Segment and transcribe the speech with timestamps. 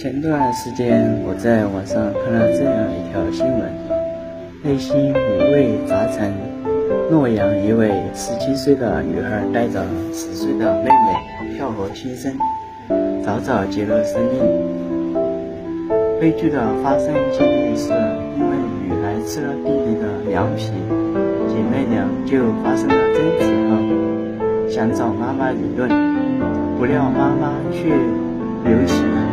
[0.00, 3.66] 前段时间，我在网上看了这样一条新闻：
[4.62, 6.32] 内心五味杂陈。
[7.10, 9.82] 洛阳一位十七岁的女孩带着
[10.12, 12.32] 十岁的妹妹跳河轻生，
[13.24, 14.38] 早早结了生命。
[16.20, 17.90] 悲剧的发生经历是
[18.38, 18.54] 因为
[18.86, 20.70] 女孩吃了弟弟的凉皮，
[21.48, 25.88] 姐妹俩就发生了争执后，想找妈妈理论，
[26.78, 27.88] 不料妈妈却
[28.62, 29.27] 留情。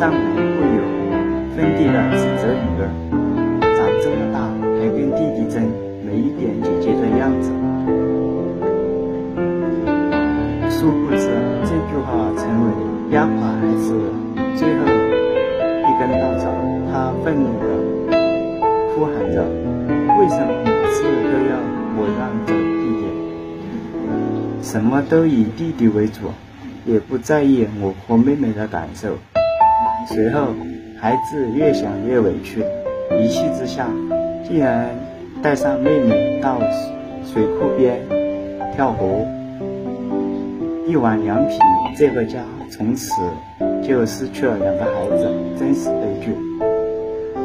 [0.00, 0.80] 上来会有
[1.54, 2.88] 分地的指责女儿，
[3.60, 4.48] 长这么大
[4.80, 5.60] 还跟弟弟争，
[6.02, 7.52] 没一点姐姐的样子。
[10.70, 11.28] 殊不知
[11.64, 12.72] 这句话成为
[13.14, 13.92] 压垮孩子
[14.56, 16.48] 最后一根稻草。
[16.90, 17.64] 他愤怒地
[18.94, 19.44] 哭喊着
[20.16, 21.60] ：“为什么每次都要
[21.98, 24.62] 我让着弟弟？
[24.62, 26.32] 什么都以弟弟为主，
[26.86, 29.18] 也不在意我和妹妹的感受。”
[30.06, 30.48] 随后，
[30.98, 32.64] 孩子越想越委屈，
[33.20, 33.88] 一气之下，
[34.46, 34.88] 竟然
[35.42, 36.58] 带上妹妹到
[37.24, 38.00] 水库边
[38.74, 39.24] 跳河。
[40.86, 41.58] 一碗凉皮，
[41.96, 43.12] 这个家从此
[43.82, 46.34] 就失去了两个孩子，真是悲剧。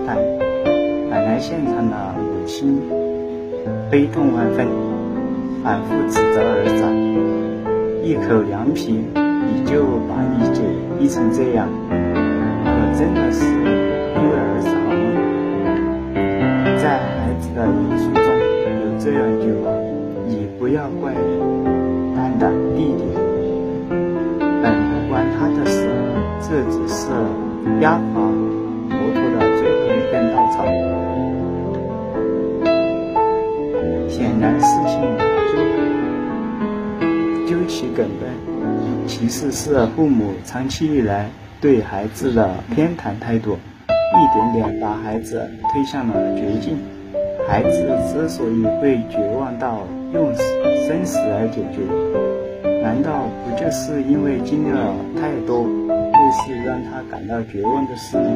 [0.07, 0.17] 但
[1.11, 2.81] 赶来现场的母亲
[3.91, 4.67] 悲痛万分，
[5.63, 6.81] 反复指责儿子
[8.03, 10.61] ：“一口凉皮，你就把你姐
[10.97, 11.69] 逼成这样。”
[12.97, 13.69] 真的是因为
[14.39, 14.73] 儿子好？
[16.81, 17.03] 在孩
[17.41, 18.23] 子的遗书中
[18.79, 19.67] 有这样一句话
[20.25, 21.11] ：“你不要怪
[22.15, 23.03] 蛋蛋弟弟，
[23.89, 25.89] 本不关他的事，
[26.41, 27.11] 这只是
[27.81, 28.21] 压垮
[28.89, 30.63] 骆驼的最后一根稻草。”
[34.07, 34.95] 显然，事情
[35.51, 35.53] 究
[37.45, 38.23] 究其根本，
[39.05, 41.29] 其实是父母长期以来。
[41.65, 43.57] 对孩子的偏袒态度，
[43.89, 46.77] 一点点把孩子推向了绝境。
[47.47, 49.79] 孩子之所以会绝望到
[50.13, 50.31] 用
[50.85, 51.81] 生死来解决，
[52.83, 58.29] 难道不就是因为经历了太多类似让他感到绝望的事吗？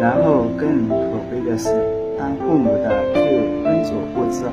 [0.00, 0.96] 然后更可
[1.30, 1.68] 悲的是，
[2.18, 3.20] 当父母的却
[3.62, 4.46] 浑所不知，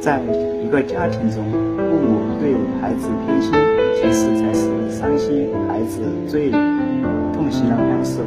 [0.00, 0.18] 在
[0.64, 1.44] 一个家庭中，
[1.76, 3.52] 父母对孩子偏心，
[4.00, 6.52] 其实才是伤心孩子最。
[7.34, 7.74] 痛心的。
[7.74, 8.20] 方式，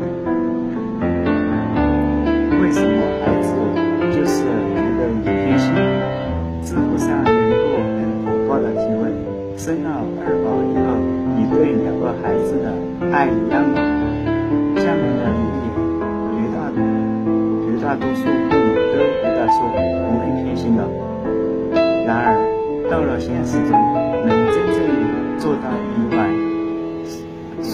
[2.61, 3.55] 为什么孩子
[4.11, 5.71] 就是觉得你偏心？
[6.61, 8.67] 知乎上有一个很火爆的。
[8.75, 9.15] 提问：
[9.55, 10.99] 生了二宝以后，
[11.37, 12.67] 你对两个孩子的。
[13.15, 13.79] 爱一样吗？
[14.75, 15.71] 下面的留言，
[16.35, 16.67] 绝大
[17.63, 19.79] 绝大多数父母都回答说不
[20.19, 20.83] 会偏心的。
[22.05, 22.35] 然而，
[22.91, 23.76] 到了现实中，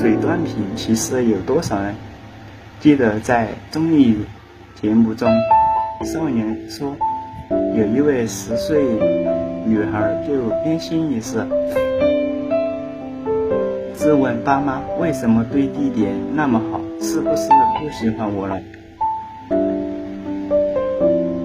[0.04, 1.96] 水端平其实有多少呢？
[2.82, 4.18] 记得在综艺
[4.82, 5.30] 节目中，
[6.04, 6.94] 少年说
[7.74, 8.84] 有一位十岁
[9.66, 11.48] 女孩就偏心一事，
[13.96, 17.48] 质问爸妈为什么对弟弟那么好，是不是
[17.80, 18.60] 不喜欢我了？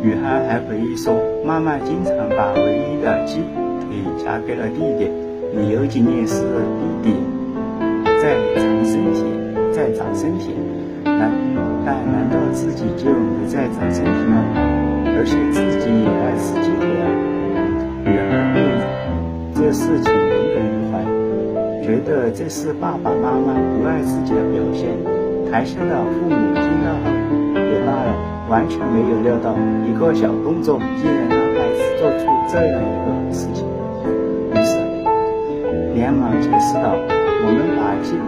[0.02, 1.14] 女孩还回忆说，
[1.44, 5.08] 妈妈经常把唯一的鸡腿夹给了弟弟，
[5.56, 6.42] 理由仅仅是
[7.04, 7.27] 弟弟。
[9.92, 10.54] 长身体，
[11.04, 11.30] 难
[11.84, 14.44] 但难道自己就没在长身体吗？
[15.18, 17.04] 而且自己也爱吃鸡腿啊！
[18.04, 18.22] 女儿
[18.54, 18.56] 对
[19.54, 21.02] 这事情耿耿于怀，
[21.82, 24.94] 觉得这是爸爸妈妈不爱自己的表现。
[25.50, 27.10] 台下的父母听到后
[27.58, 28.14] 也罢了，
[28.48, 29.56] 完全没有料到
[29.88, 33.66] 一个小动作竟然让孩子做出这样一个事情，
[34.52, 34.78] 于是
[35.94, 36.94] 连忙解释道。
[37.40, 38.20] 我们把鸡腿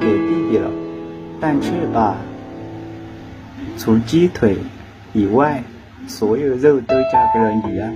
[0.00, 0.66] 给弟弟了，
[1.40, 2.16] 但却把
[3.76, 4.56] 除鸡腿
[5.12, 5.62] 以外
[6.06, 7.92] 所有肉都交给了你啊！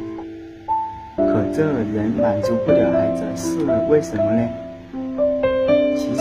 [1.16, 1.64] 可这
[1.94, 3.58] 仍满足不了孩子，是
[3.88, 4.48] 为什么呢？
[5.96, 6.20] 其实，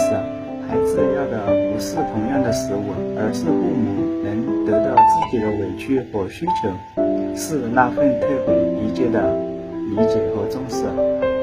[0.68, 6.70] 孩子要的不是同样的食物，而是父母能得到自己的委屈和需求，
[7.36, 9.34] 是那份特别理解的
[9.90, 10.86] 理解和重视。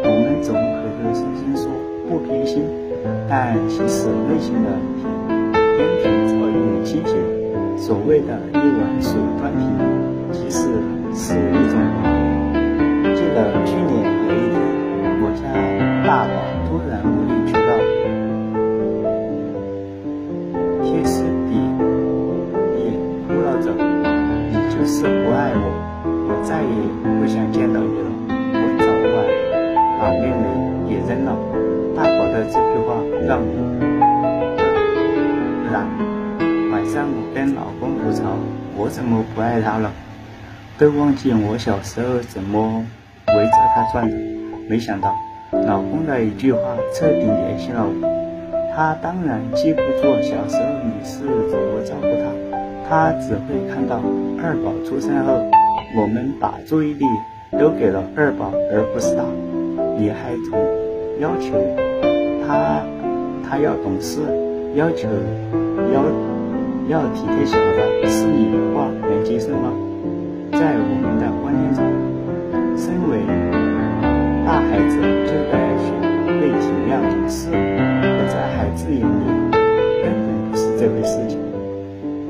[0.03, 0.61] 我们总口
[0.99, 1.71] 口声声说
[2.09, 2.65] 不偏心。
[3.31, 4.71] 但其实内心的
[5.79, 7.15] 偏偏早已倾斜。
[7.77, 9.63] 所谓的一碗水端平，
[10.33, 10.67] 其实
[11.15, 13.15] 是一种谎言。
[13.15, 14.59] 记得去年有一天，
[15.23, 15.47] 我家
[16.05, 16.35] 大宝
[16.67, 17.71] 突然无理取闹，
[20.83, 21.55] 歇斯底
[22.75, 22.77] 里
[23.29, 23.71] 哭闹着
[24.51, 25.63] ：“你就是不爱我，
[26.27, 26.75] 我再也
[27.21, 28.11] 不想见到你了。
[28.53, 28.85] 我早
[29.15, 29.17] 晚
[30.01, 30.43] 把妹妹
[30.91, 31.31] 也扔了。”
[31.95, 33.47] 大宝的这句话让我
[35.73, 35.87] 然，
[36.71, 38.25] 晚上我跟老公吐槽，
[38.77, 39.91] 我怎么不爱他了？
[40.79, 42.85] 都忘记我小时候怎么
[43.27, 44.17] 围着他转的。
[44.69, 45.15] 没想到，
[45.67, 46.61] 老公的一句话
[46.95, 48.19] 彻底联系了我。
[48.75, 52.31] 他当然记不住小时候你是怎么照顾他，
[52.89, 54.01] 他只会看到
[54.41, 55.35] 二宝出生后，
[56.01, 57.05] 我们把注意力
[57.59, 59.25] 都给了二宝，而不是他。
[59.99, 60.57] 你还总
[61.19, 61.55] 要求
[62.47, 62.85] 他，
[63.43, 64.21] 他要懂事，
[64.79, 65.09] 要求
[65.93, 66.05] 要
[66.87, 69.73] 要体贴小的，是你的话能接受吗？
[70.53, 71.83] 在我们的观念中，
[72.79, 73.27] 身为
[74.47, 75.91] 大孩子就该学
[76.31, 81.41] 会体谅懂事，可在孩子眼里根本不是这回事情。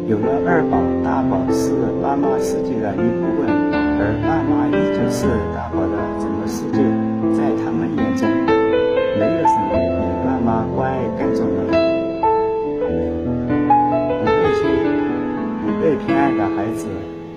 [0.09, 3.53] 有了二宝，大宝是妈妈世界的一部分，
[4.01, 6.81] 而爸妈依旧是大宝的整个世界。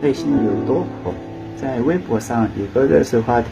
[0.01, 1.13] 内心有多苦？
[1.55, 3.47] 在微博上有个热搜话题：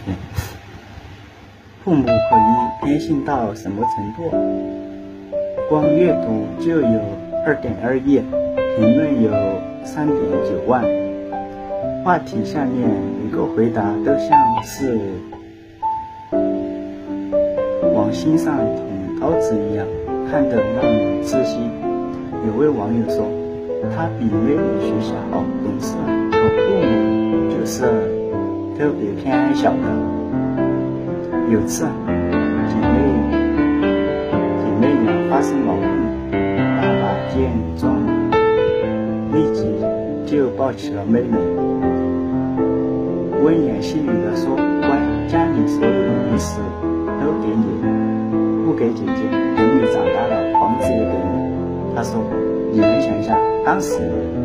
[1.83, 4.35] 父母可以偏心到什么程度？
[5.69, 6.99] 光阅读就有
[7.45, 8.19] 二点二亿，
[8.79, 9.31] 评论有
[9.85, 10.83] 三点九万。
[12.03, 12.89] 话题下面
[13.23, 14.97] 每个回答都像是
[17.93, 18.11] 往。
[18.11, 19.85] 心上捅刀子一样，
[20.31, 21.59] 看得让人窒息。
[22.47, 23.23] 有位网友说，
[23.95, 25.93] 他比妹妹学习好，懂事，
[26.55, 26.89] 父母
[27.49, 27.83] 就是
[28.77, 29.77] 特别偏爱小的。
[31.51, 31.85] 有次
[32.67, 32.97] 姐妹
[34.59, 35.83] 姐妹俩发生矛盾，
[36.31, 37.03] 爸爸
[37.33, 37.97] 见状
[39.33, 39.65] 立即
[40.25, 41.37] 就抱起了妹妹，
[43.43, 44.89] 温言细语的说：“乖，
[45.27, 45.97] 家里所有的
[46.29, 46.59] 零食
[47.19, 47.63] 都给你。”
[48.63, 49.11] 不给姐姐，
[49.57, 51.38] 等你长大了，房子也给你。
[51.95, 52.23] 他说
[52.71, 53.97] ：“你能想象当时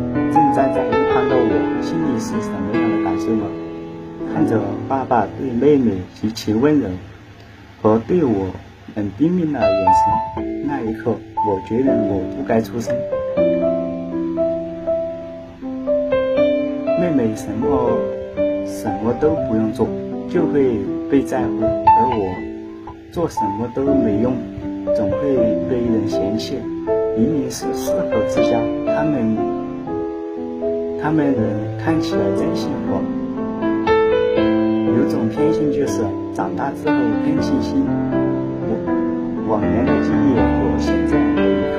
[0.05, 3.47] 正站在一旁的我心里是什么样的感受吗？
[4.33, 6.89] 看着爸爸对妹妹极其温柔
[7.81, 8.47] 和对我
[8.95, 9.85] 冷冰冰的眼
[10.35, 11.11] 神，那一刻，
[11.47, 12.93] 我觉得我不该出生。
[16.99, 17.97] 妹妹什么
[18.65, 19.87] 什么都不用做，
[20.29, 22.35] 就会被在乎，而我。”
[23.11, 24.33] 做什么都没用，
[24.93, 25.19] 总会
[25.69, 26.57] 被人嫌弃。
[27.17, 29.37] 明明是四口之家，他们
[31.01, 33.01] 他们人看起来真幸福。
[34.97, 36.03] 有种偏心就是
[36.33, 37.75] 长大之后更清晰，
[39.47, 41.75] 往年的记忆和现在的一刻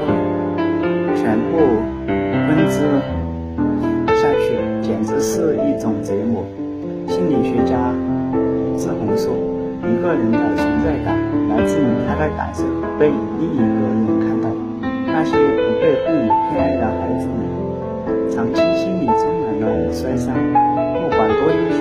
[1.17, 1.59] 全部
[2.49, 2.81] 分支
[4.17, 6.45] 下去，简直是一种折磨。
[7.09, 7.93] 心理学家
[8.79, 9.35] 志宏说。
[9.83, 11.17] 一个人的存在感
[11.49, 12.65] 来自于他的感受
[12.99, 13.09] 被
[13.39, 14.06] 另一个人。
[15.17, 20.35] 那些不被父母偏爱的孩子们，长期心里充满了摔伤。
[20.35, 21.79] 不管多优秀，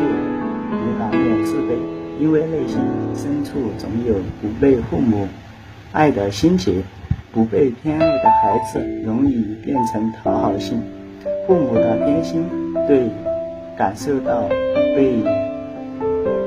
[0.72, 1.76] 也难免自卑，
[2.18, 2.80] 因为内心
[3.14, 5.28] 深处总有不被父母
[5.92, 6.76] 爱的心结。
[7.34, 10.82] 不被偏爱的孩子容易变成讨好型。
[11.46, 12.48] 父母的偏心
[12.88, 13.10] 对
[13.78, 14.48] 感受到
[14.96, 15.22] 被。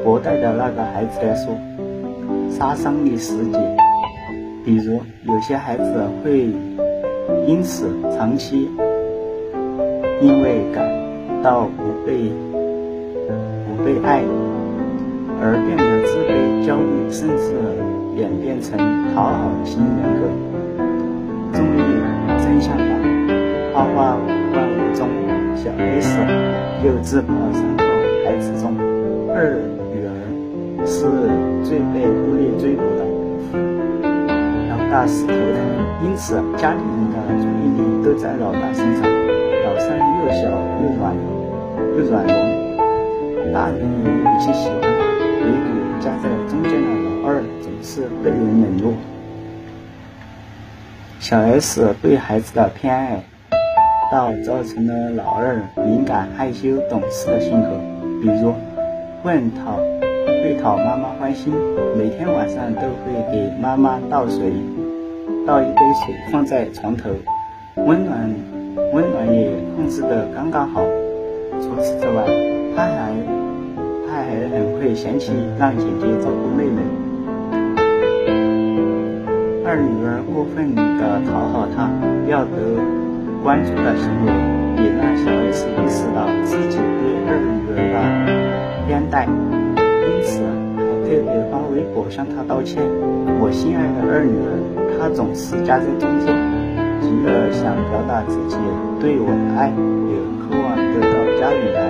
[0.03, 1.55] 薄待的那个孩子来说，
[2.51, 3.59] 杀伤力十级。
[4.69, 5.83] 比如，有些孩子
[6.23, 6.47] 会
[7.47, 8.69] 因此长期
[10.21, 10.87] 因为感
[11.43, 12.31] 到不被
[13.65, 14.21] 不被爱
[15.41, 17.55] 而变得自卑、焦虑，甚至
[18.21, 18.77] 演变成
[19.15, 20.29] 讨好型人格。
[21.55, 21.81] 综艺
[22.37, 22.85] 真相版
[23.73, 24.19] 《花花
[24.53, 25.09] 万物》中，
[25.57, 26.13] 小 S
[26.85, 27.85] 又自曝三个
[28.27, 28.77] 孩子中
[29.33, 29.57] 二
[29.95, 30.13] 女儿。
[30.85, 31.07] 是
[31.65, 32.85] 最被忽略最多，
[34.91, 35.37] 大是头疼，
[36.03, 39.03] 因此家里人的注意力都在老大身上。
[39.03, 40.49] 老三又小
[40.81, 41.15] 又软
[41.95, 44.89] 又软萌，大人也有些喜欢他，
[45.45, 45.69] 唯独
[46.01, 48.95] 夹在中间的老二总是被人冷落。
[51.21, 53.23] 小 S 对孩子的偏爱，
[54.11, 57.69] 倒造成了老二敏感、害羞、懂事的性格，
[58.23, 58.55] 比如
[59.23, 59.79] 问讨。
[60.49, 61.53] 会讨妈妈欢心，
[61.95, 64.51] 每天晚上都会给妈妈倒水，
[65.47, 67.11] 倒一杯水放在床头，
[67.77, 68.35] 温暖
[68.95, 70.81] 温暖也控制的刚刚好。
[71.61, 72.25] 除此之外，
[72.75, 73.13] 他还
[74.07, 76.81] 他还很会嫌弃让姐姐照顾妹妹。
[79.67, 81.91] 二女儿过分的讨好他，
[82.27, 82.57] 要得
[83.43, 84.33] 关注的行为，
[84.83, 89.29] 也让小 S 意识到自己对二女儿的偏待。
[90.09, 90.41] 因此，
[90.77, 92.83] 还特别发微博向她道歉。
[93.41, 94.49] 我心爱的二女儿，
[94.99, 96.35] 她总是夹在中间，
[97.03, 98.57] 急着想表达自己
[99.01, 99.69] 对我的爱，
[100.09, 101.87] 也渴望得到家人的爱。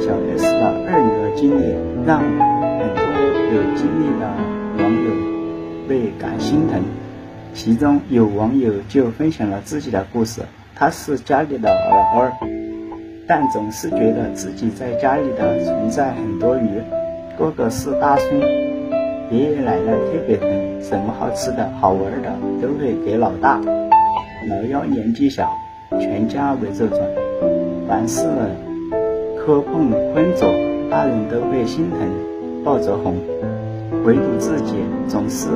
[0.00, 1.76] 小 S 的二女儿经历
[2.06, 3.04] 让很多
[3.52, 4.24] 有经历的
[4.82, 5.06] 网友
[5.86, 6.80] 倍感心疼。
[7.52, 10.40] 其中有网友就分享了自己的故事，
[10.74, 12.32] 她是家里的儿儿，
[13.26, 16.68] 但总是觉得自己在家里的存在很多余。
[17.38, 18.40] 哥哥是大孙，
[19.30, 20.48] 爷爷奶奶特别疼，
[20.82, 22.28] 什么好吃的好玩的
[22.62, 23.60] 都会给老大。
[24.48, 25.50] 老幺年纪小，
[25.90, 27.00] 全家围着转，
[27.88, 28.26] 凡是
[29.38, 30.46] 磕碰昏着，
[30.90, 32.00] 大人都会心疼，
[32.62, 33.16] 抱着哄，
[34.04, 34.76] 唯独自己
[35.08, 35.48] 总是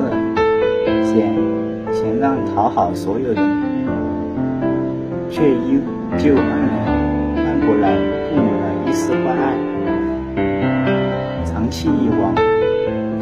[1.03, 1.33] 嫌。
[1.91, 3.43] 想让讨好所有人，
[5.29, 5.79] 却依
[6.17, 6.98] 旧换来
[7.69, 7.93] 换过来
[8.29, 9.53] 父母的一丝关爱。
[11.45, 12.33] 长期以往，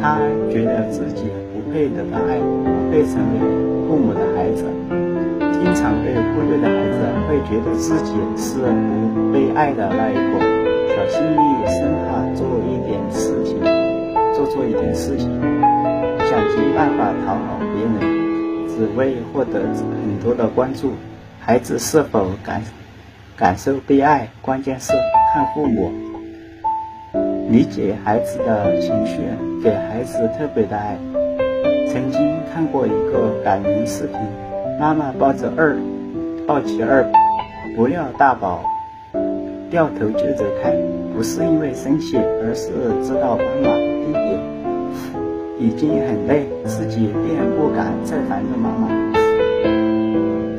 [0.00, 0.18] 他
[0.50, 3.40] 觉得自己不配得到爱，不配成为
[3.86, 4.64] 父母的孩子。
[5.52, 8.60] 经常被忽略的孩子会觉得自己是
[9.12, 10.40] 不被爱的那一个，
[10.96, 13.60] 小心翼翼，生怕做一点事情，
[14.34, 15.28] 做错一点事情，
[16.24, 18.16] 想尽办法讨好别人。
[18.68, 20.92] 只为获得很多的关注，
[21.40, 22.62] 孩子是否感
[23.38, 24.92] 感受被爱，关键是
[25.32, 25.92] 看父母
[27.48, 29.20] 理解孩子的情绪，
[29.62, 30.98] 给孩子特别的爱。
[31.86, 34.18] 曾经看过一个感人视频，
[34.80, 35.76] 妈妈抱着二
[36.48, 37.06] 抱起二，
[37.76, 38.64] 不料大宝
[39.70, 40.74] 掉头就走开，
[41.14, 42.72] 不是因为生气，而是
[43.06, 45.64] 知道妈妈弟弟。
[45.64, 48.88] 已经很累，自己便不敢再烦着妈妈。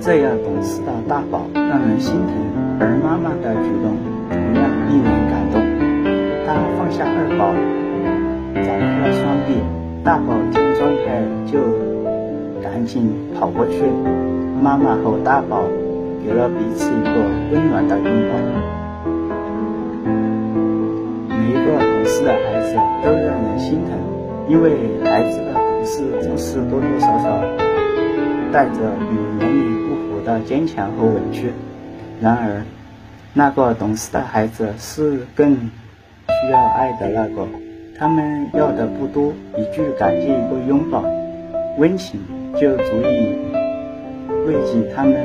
[0.01, 2.33] 这样懂事的大宝让人心疼，
[2.79, 3.97] 而妈妈的举动
[4.31, 5.59] 同样令人感动。
[6.47, 7.53] 她放下二宝，
[8.55, 9.59] 展开了双臂，
[10.03, 11.59] 大宝见状态就
[12.63, 13.83] 赶紧跑过去。
[14.61, 15.63] 妈妈和大宝
[16.23, 17.11] 给了彼此一个
[17.51, 18.39] 温暖的拥抱。
[21.27, 23.99] 每一个懂事的孩子都让人心疼。
[24.49, 24.71] 因为
[25.03, 27.39] 孩子的懂事总是多多少少
[28.51, 31.53] 带着与年龄不符的坚强和委屈，
[32.21, 32.63] 然而，
[33.33, 37.47] 那个懂事的孩子是更需要爱的那个。
[37.97, 41.03] 他们要的不多，一句感谢，一个拥抱，
[41.77, 42.19] 温情
[42.53, 43.35] 就足以
[44.47, 45.15] 慰藉他们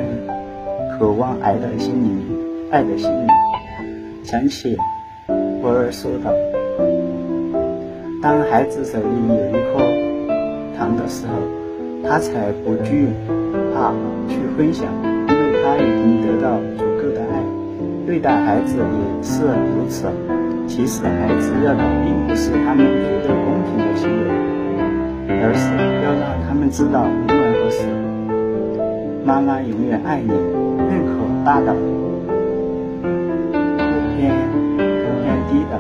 [0.99, 3.29] 渴望爱的心灵，爱的心灵。
[4.25, 4.77] 想起
[5.63, 6.35] 博尔说的。
[8.23, 9.79] 当孩子手里有一颗
[10.77, 13.09] 糖的时候，他才不惧
[13.75, 13.93] 怕
[14.29, 14.87] 去分享，
[15.29, 16.84] 因为他已经得到。
[18.07, 20.07] 对待孩子也是如此。
[20.67, 24.29] 其实孩子要的并不是他们觉得公平的行为，
[25.43, 25.69] 而是
[26.05, 27.87] 要让他们知道无论何时，
[29.25, 31.13] 妈妈永远爱你，认可
[31.45, 31.75] 大的，
[33.03, 33.09] 不
[34.17, 34.33] 偏
[34.75, 34.83] 不
[35.23, 35.73] 偏低的，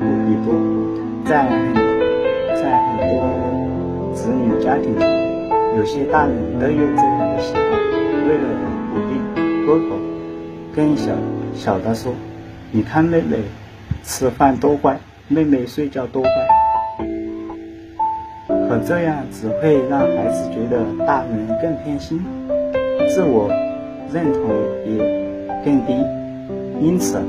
[0.00, 0.48] 不比多。
[1.24, 1.48] 在
[2.54, 3.26] 在很多
[4.14, 5.02] 子女家庭中，
[5.76, 7.64] 有些大人都有这样的习惯，
[8.28, 8.44] 为了
[8.92, 9.12] 鼓励
[9.66, 9.88] 哥哥
[10.76, 11.10] 跟小
[11.54, 12.12] 小的说
[12.70, 13.38] ：“你看妹妹
[14.04, 16.30] 吃饭多乖，妹妹睡觉多乖。”
[18.68, 22.22] 可这样只会让孩子觉得大人更偏心，
[23.08, 23.48] 自我
[24.12, 24.42] 认同
[24.84, 24.98] 也
[25.64, 25.94] 更低，
[26.78, 27.22] 因此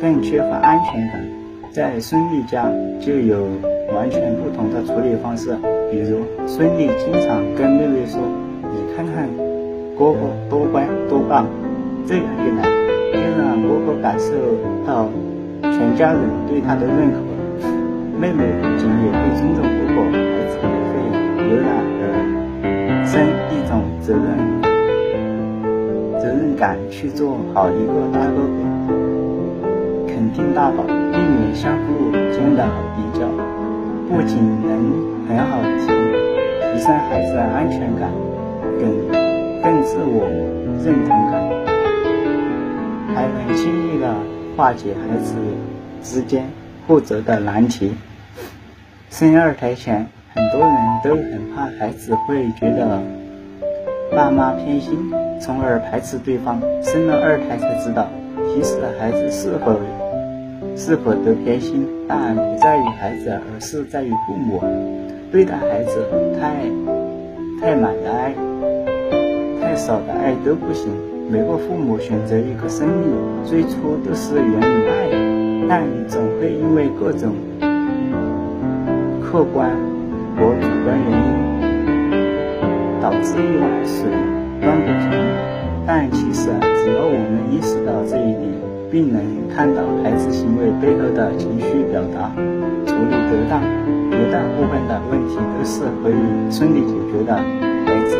[0.00, 1.24] 更缺乏安全感。
[1.70, 2.68] 在孙俪家
[3.00, 3.46] 就有
[3.94, 5.56] 完全不同的处理方式，
[5.92, 8.20] 比如孙俪经常跟妹妹说
[8.74, 9.28] ：“你看看
[9.96, 10.18] 哥哥
[10.48, 11.46] 多乖多棒。”
[12.08, 12.62] 这样一来，
[13.42, 14.32] 让哥哥感受
[14.86, 15.08] 到
[15.62, 17.18] 全家人对他的认可。
[18.20, 20.92] 妹妹不仅也会尊重哥哥，孩子也会
[21.48, 21.68] 由然
[22.00, 22.04] 而
[23.06, 23.12] 生
[23.48, 24.28] 一种责任
[26.20, 28.60] 责任感，去做好一个大哥哥，
[30.06, 30.84] 肯定大宝。
[30.84, 32.62] 避免相互间的
[32.94, 33.26] 比较，
[34.08, 34.70] 不仅能
[35.26, 38.08] 很好提提升孩子的安全感，
[38.78, 38.82] 更
[39.60, 40.28] 更自我
[40.84, 41.49] 认同感，
[43.20, 44.14] 还能轻易的
[44.56, 45.34] 化解孩子
[46.02, 46.48] 之间
[46.86, 47.92] 负责的难题。
[49.10, 50.74] 生二胎前，很多人
[51.04, 53.02] 都很怕孩子会觉得
[54.16, 56.58] 爸妈偏心，从而排斥对方。
[56.82, 58.08] 生了二胎才知道，
[58.54, 59.78] 其实孩子是否。
[60.76, 64.62] 是否得偏心，但不在于孩子，而是在于父母。
[65.30, 66.02] 对待孩子
[66.40, 66.54] 太
[67.60, 68.34] 太满的爱，
[69.60, 70.90] 太少的爱都不行。
[71.30, 75.08] 每个父母选择一个生命，最初都是源于爱，
[75.68, 77.32] 但总会因为各种
[79.22, 79.70] 客观
[80.34, 84.10] 和主观原因，导自以为水
[84.60, 85.10] 暖不平。
[85.86, 86.50] 但其实，
[86.82, 88.50] 只要我们意识到这一点，
[88.90, 89.22] 并能
[89.54, 92.34] 看到孩子行为背后的情绪表达，
[92.86, 93.62] 处理得当，
[94.10, 97.36] 绝大部分的问题都是可以顺利解决的。
[97.86, 98.18] 孩子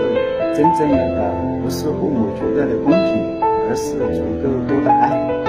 [0.54, 5.39] 真正要的不是父母绝对的公平，而是足够多的爱。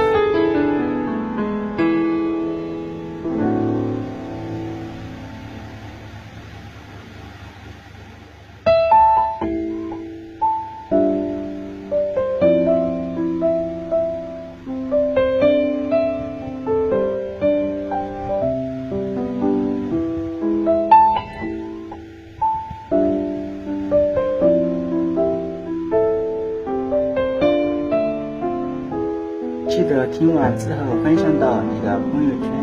[30.11, 32.60] 听完之后分享到你的朋友圈。